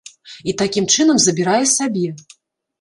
[0.51, 2.05] І такім чынам забірае сабе.